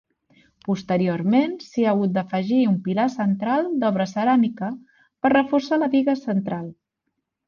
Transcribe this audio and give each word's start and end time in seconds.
Posteriorment 0.67 1.51
s'hi 1.65 1.83
ha 1.85 1.91
hagut 1.97 2.15
d'afegir 2.15 2.61
un 2.69 2.79
pilar 2.87 3.05
central 3.15 3.67
d'obra 3.83 4.07
ceràmica 4.13 4.71
per 5.27 5.31
reforçar 5.35 5.79
la 5.83 5.91
biga 5.97 6.17
central. 6.23 6.65